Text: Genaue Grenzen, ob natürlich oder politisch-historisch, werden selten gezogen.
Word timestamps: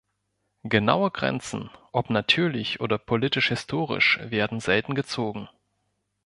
Genaue 0.63 1.11
Grenzen, 1.11 1.69
ob 1.91 2.09
natürlich 2.09 2.79
oder 2.79 2.97
politisch-historisch, 2.97 4.17
werden 4.23 4.59
selten 4.59 4.95
gezogen. 4.95 5.47